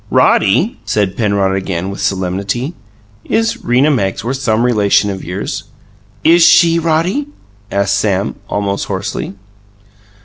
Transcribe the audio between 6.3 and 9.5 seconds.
she, Roddy?" asked Sam, almost hoarsely.